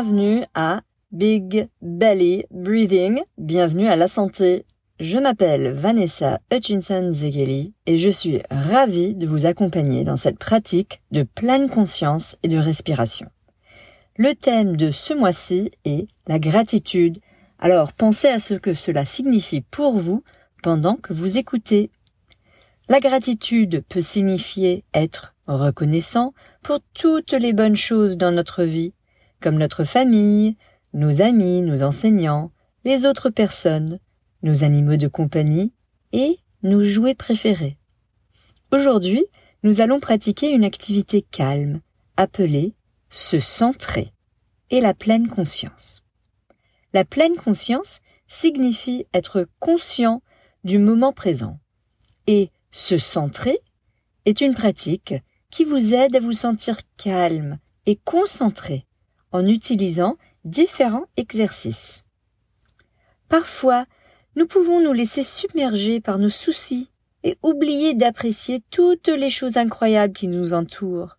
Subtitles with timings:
[0.00, 4.64] bienvenue à Big Belly Breathing, bienvenue à la santé.
[5.00, 11.02] Je m'appelle Vanessa Hutchinson Zegeli et je suis ravie de vous accompagner dans cette pratique
[11.10, 13.26] de pleine conscience et de respiration.
[14.16, 17.18] Le thème de ce mois-ci est la gratitude.
[17.58, 20.22] Alors pensez à ce que cela signifie pour vous
[20.62, 21.90] pendant que vous écoutez.
[22.88, 28.92] La gratitude peut signifier être reconnaissant pour toutes les bonnes choses dans notre vie,
[29.40, 30.56] comme notre famille,
[30.92, 32.50] nos amis, nos enseignants,
[32.84, 33.98] les autres personnes,
[34.42, 35.72] nos animaux de compagnie
[36.12, 37.78] et nos jouets préférés.
[38.72, 39.24] Aujourd'hui,
[39.62, 41.80] nous allons pratiquer une activité calme
[42.16, 42.74] appelée
[43.10, 44.12] se centrer
[44.70, 46.02] et la pleine conscience.
[46.92, 50.22] La pleine conscience signifie être conscient
[50.64, 51.58] du moment présent
[52.26, 53.58] et se centrer
[54.26, 55.14] est une pratique
[55.50, 58.86] qui vous aide à vous sentir calme et concentré
[59.32, 62.04] en utilisant différents exercices.
[63.28, 63.86] Parfois,
[64.36, 66.90] nous pouvons nous laisser submerger par nos soucis
[67.24, 71.18] et oublier d'apprécier toutes les choses incroyables qui nous entourent.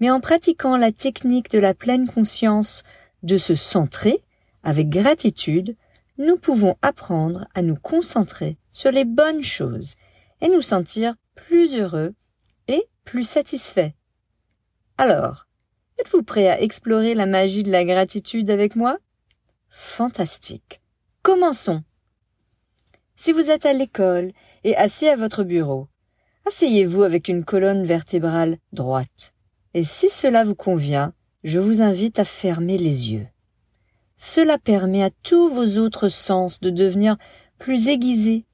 [0.00, 2.82] Mais en pratiquant la technique de la pleine conscience
[3.22, 4.22] de se centrer
[4.62, 5.76] avec gratitude,
[6.18, 9.94] nous pouvons apprendre à nous concentrer sur les bonnes choses
[10.40, 12.14] et nous sentir plus heureux
[12.68, 13.92] et plus satisfaits.
[14.98, 15.45] Alors,
[15.98, 18.98] êtes-vous prêt à explorer la magie de la gratitude avec moi?
[19.68, 20.80] Fantastique.
[21.22, 21.82] Commençons.
[23.16, 24.32] Si vous êtes à l'école
[24.64, 25.88] et assis à votre bureau,
[26.46, 29.32] asseyez-vous avec une colonne vertébrale droite.
[29.74, 31.12] Et si cela vous convient,
[31.44, 33.26] je vous invite à fermer les yeux.
[34.16, 37.16] Cela permet à tous vos autres sens de devenir
[37.58, 38.44] plus aiguisés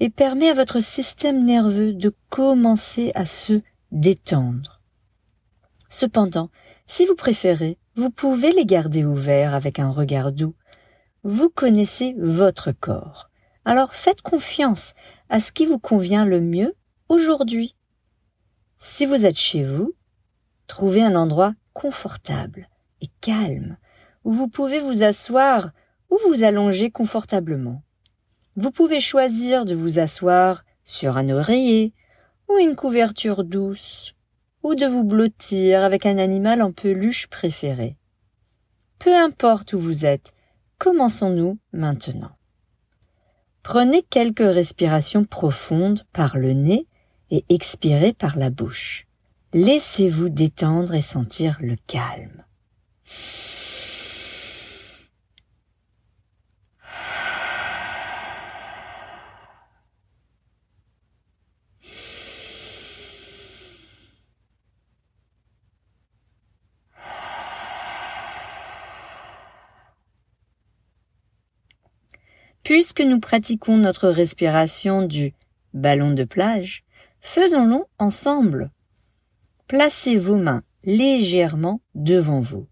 [0.00, 3.60] et permet à votre système nerveux de commencer à se
[3.92, 4.81] détendre.
[5.92, 6.48] Cependant,
[6.86, 10.54] si vous préférez, vous pouvez les garder ouverts avec un regard doux.
[11.22, 13.28] Vous connaissez votre corps.
[13.66, 14.94] Alors faites confiance
[15.28, 16.74] à ce qui vous convient le mieux
[17.10, 17.76] aujourd'hui.
[18.78, 19.92] Si vous êtes chez vous,
[20.66, 22.70] trouvez un endroit confortable
[23.02, 23.76] et calme
[24.24, 25.72] où vous pouvez vous asseoir
[26.08, 27.82] ou vous allonger confortablement.
[28.56, 31.92] Vous pouvez choisir de vous asseoir sur un oreiller
[32.48, 34.14] ou une couverture douce
[34.62, 37.96] ou de vous blottir avec un animal en peluche préféré.
[38.98, 40.32] Peu importe où vous êtes,
[40.78, 42.32] commençons-nous maintenant.
[43.62, 46.86] Prenez quelques respirations profondes par le nez
[47.30, 49.06] et expirez par la bouche.
[49.54, 52.44] Laissez-vous détendre et sentir le calme.
[72.62, 75.34] Puisque nous pratiquons notre respiration du
[75.74, 76.84] ballon de plage,
[77.20, 78.70] faisons-le ensemble.
[79.66, 82.68] Placez vos mains légèrement devant vous,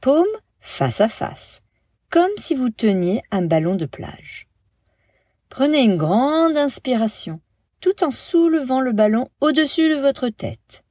[0.00, 0.24] paumes
[0.60, 1.62] face à face,
[2.08, 4.48] comme si vous teniez un ballon de plage.
[5.48, 7.40] Prenez une grande inspiration,
[7.80, 10.82] tout en soulevant le ballon au-dessus de votre tête.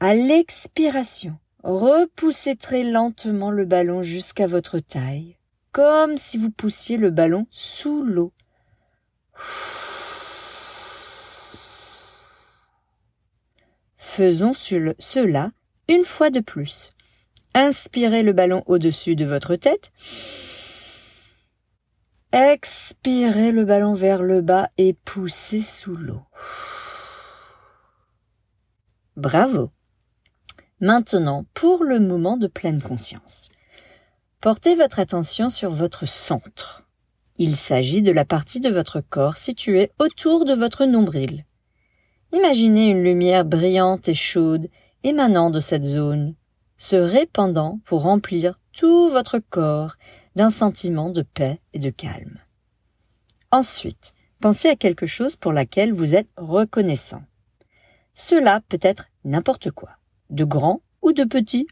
[0.00, 5.37] À l'expiration, repoussez très lentement le ballon jusqu'à votre taille
[5.78, 8.32] comme si vous poussiez le ballon sous l'eau.
[13.96, 15.52] Faisons cela
[15.86, 16.90] une fois de plus.
[17.54, 19.92] Inspirez le ballon au-dessus de votre tête.
[22.32, 26.24] Expirez le ballon vers le bas et poussez sous l'eau.
[29.16, 29.70] Bravo.
[30.80, 33.50] Maintenant, pour le moment de pleine conscience.
[34.40, 36.84] Portez votre attention sur votre centre.
[37.38, 41.44] Il s'agit de la partie de votre corps située autour de votre nombril.
[42.32, 44.68] Imaginez une lumière brillante et chaude
[45.02, 46.36] émanant de cette zone,
[46.76, 49.96] se répandant pour remplir tout votre corps
[50.36, 52.38] d'un sentiment de paix et de calme.
[53.50, 57.24] Ensuite, pensez à quelque chose pour laquelle vous êtes reconnaissant.
[58.14, 59.90] Cela peut être n'importe quoi,
[60.30, 61.66] de grand ou de petit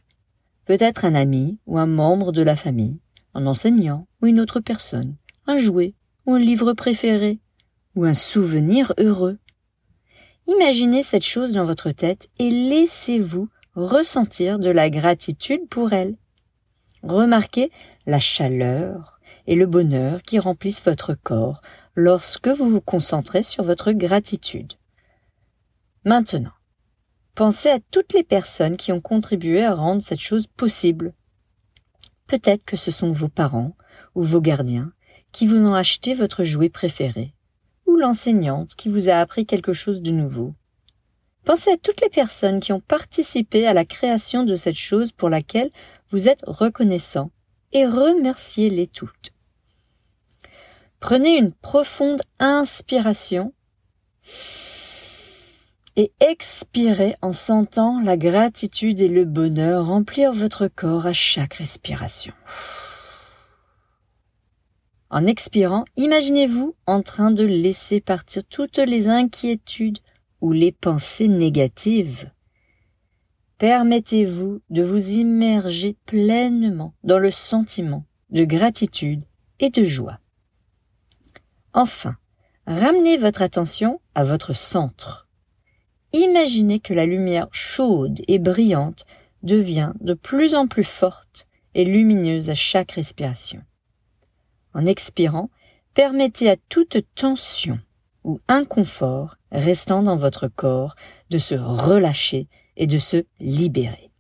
[0.66, 3.00] peut-être un ami ou un membre de la famille,
[3.34, 5.16] un enseignant ou une autre personne,
[5.46, 5.94] un jouet
[6.26, 7.38] ou un livre préféré,
[7.94, 9.38] ou un souvenir heureux.
[10.46, 16.16] Imaginez cette chose dans votre tête et laissez-vous ressentir de la gratitude pour elle.
[17.02, 17.70] Remarquez
[18.06, 21.62] la chaleur et le bonheur qui remplissent votre corps
[21.94, 24.74] lorsque vous vous concentrez sur votre gratitude.
[26.04, 26.52] Maintenant,
[27.36, 31.12] Pensez à toutes les personnes qui ont contribué à rendre cette chose possible.
[32.26, 33.76] Peut-être que ce sont vos parents
[34.14, 34.90] ou vos gardiens
[35.32, 37.34] qui vous ont acheté votre jouet préféré,
[37.84, 40.54] ou l'enseignante qui vous a appris quelque chose de nouveau.
[41.44, 45.28] Pensez à toutes les personnes qui ont participé à la création de cette chose pour
[45.28, 45.70] laquelle
[46.10, 47.32] vous êtes reconnaissant
[47.72, 49.34] et remerciez-les toutes.
[51.00, 53.52] Prenez une profonde inspiration
[55.96, 62.34] et expirez en sentant la gratitude et le bonheur remplir votre corps à chaque respiration.
[65.08, 69.98] En expirant, imaginez-vous en train de laisser partir toutes les inquiétudes
[70.40, 72.31] ou les pensées négatives.
[73.58, 79.25] Permettez-vous de vous immerger pleinement dans le sentiment de gratitude
[79.60, 80.19] et de joie.
[81.72, 82.16] Enfin,
[82.66, 85.25] ramenez votre attention à votre centre.
[86.12, 89.04] Imaginez que la lumière chaude et brillante
[89.42, 93.62] devient de plus en plus forte et lumineuse à chaque respiration.
[94.74, 95.50] En expirant,
[95.94, 97.78] permettez à toute tension
[98.24, 100.96] ou inconfort restant dans votre corps
[101.30, 104.10] de se relâcher et de se libérer.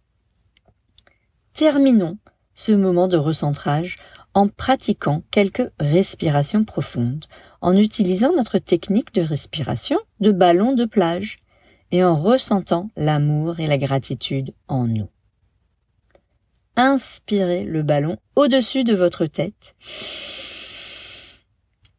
[1.54, 2.18] Terminons
[2.54, 3.98] ce moment de recentrage
[4.34, 7.24] en pratiquant quelques respirations profondes,
[7.62, 11.38] en utilisant notre technique de respiration de ballon de plage
[11.92, 15.08] et en ressentant l'amour et la gratitude en nous.
[16.76, 19.74] Inspirez le ballon au-dessus de votre tête.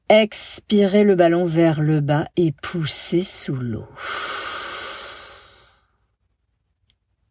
[0.10, 3.88] Expirez le ballon vers le bas et poussez sous l'eau.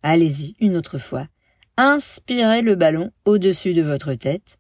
[0.02, 1.26] Allez-y une autre fois.
[1.76, 4.58] Inspirez le ballon au-dessus de votre tête.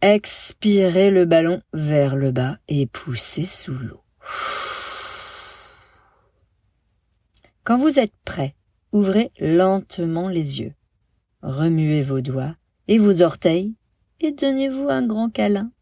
[0.00, 4.02] Expirez le ballon vers le bas et poussez sous l'eau.
[7.64, 8.54] Quand vous êtes prêt,
[8.92, 10.74] ouvrez lentement les yeux.
[11.40, 12.56] Remuez vos doigts
[12.88, 13.74] et vos orteils
[14.20, 15.72] et donnez-vous un grand câlin.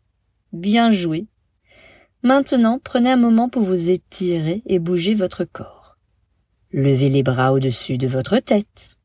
[0.53, 1.27] Bien joué.
[2.23, 5.99] Maintenant, prenez un moment pour vous étirer et bouger votre corps.
[6.71, 8.97] Levez les bras au-dessus de votre tête.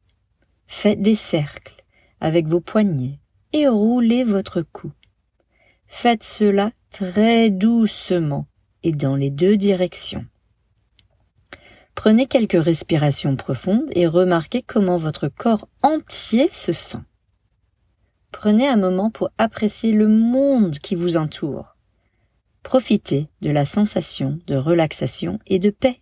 [0.68, 1.84] Faites des cercles
[2.22, 3.20] avec vos poignets
[3.54, 4.92] et roulez votre cou.
[5.88, 8.46] Faites cela très doucement
[8.84, 10.28] et dans les deux directions.
[11.98, 17.02] Prenez quelques respirations profondes et remarquez comment votre corps entier se sent.
[18.32, 21.76] Prenez un moment pour apprécier le monde qui vous entoure.
[22.62, 26.00] Profitez de la sensation de relaxation et de paix.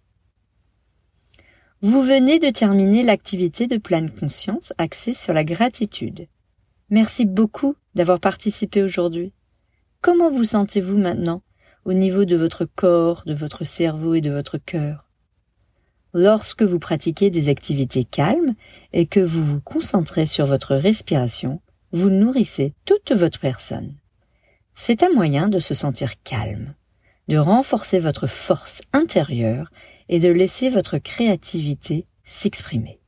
[1.81, 6.27] Vous venez de terminer l'activité de pleine conscience axée sur la gratitude.
[6.89, 9.31] Merci beaucoup d'avoir participé aujourd'hui.
[10.01, 11.41] Comment vous sentez-vous maintenant
[11.85, 15.04] au niveau de votre corps, de votre cerveau et de votre cœur?
[16.15, 18.55] Lorsque vous pratiquez des activités calmes
[18.93, 21.59] et que vous vous concentrez sur votre respiration,
[21.91, 23.93] vous nourrissez toute votre personne.
[24.75, 26.73] C'est un moyen de se sentir calme,
[27.27, 29.69] de renforcer votre force intérieure
[30.07, 33.01] et de laisser votre créativité s'exprimer.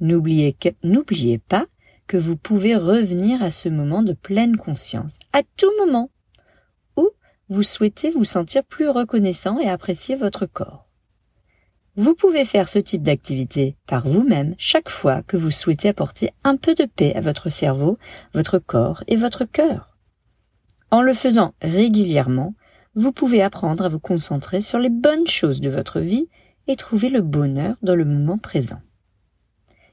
[0.00, 1.66] N'oubliez, pas
[2.08, 6.10] que vous pouvez revenir à ce moment de pleine conscience à tout moment
[6.96, 7.10] où
[7.48, 10.88] vous souhaitez vous sentir plus reconnaissant et apprécier votre corps.
[11.94, 16.56] Vous pouvez faire ce type d'activité par vous-même chaque fois que vous souhaitez apporter un
[16.56, 17.98] peu de paix à votre cerveau,
[18.32, 19.98] votre corps et votre cœur.
[20.90, 22.54] En le faisant régulièrement,
[22.94, 26.28] vous pouvez apprendre à vous concentrer sur les bonnes choses de votre vie
[26.66, 28.80] et trouver le bonheur dans le moment présent.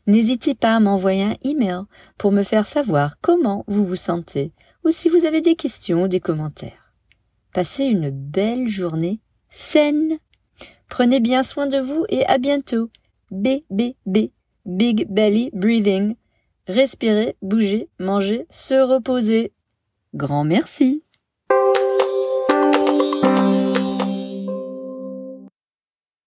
[0.08, 1.82] N'hésitez pas à m'envoyer un email
[2.18, 4.54] pour me faire savoir comment vous vous sentez
[4.86, 6.94] ou si vous avez des questions ou des commentaires.
[7.54, 10.18] Passez une belle journée saine
[10.90, 12.90] Prenez bien soin de vous et à bientôt.
[13.32, 14.30] B, B, B.
[14.66, 16.16] Big Belly Breathing.
[16.68, 19.52] Respirer, bouger, manger, se reposer.
[20.14, 21.04] Grand merci.